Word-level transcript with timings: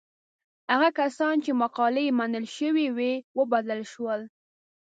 هغه 0.71 0.89
کسان 0.99 1.35
چې 1.45 1.51
مقالې 1.61 2.01
یې 2.07 2.13
منل 2.19 2.45
شوې 2.57 2.87
وې 2.97 3.13
وبلل 3.37 3.81
شول. 3.91 4.21